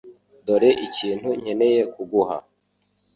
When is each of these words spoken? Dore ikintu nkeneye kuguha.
Dore 0.45 0.71
ikintu 0.87 1.29
nkeneye 1.41 1.81
kuguha. 1.93 2.37